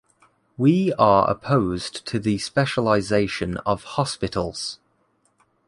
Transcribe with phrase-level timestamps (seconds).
[0.57, 4.79] We are opposed to the specialization of hospitals.